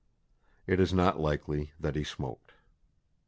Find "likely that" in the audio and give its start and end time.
1.19-1.93